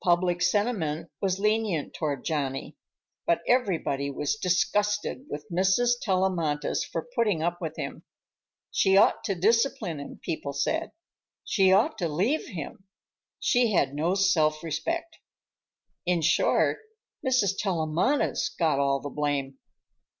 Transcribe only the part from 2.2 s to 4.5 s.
Johnny, but everybody was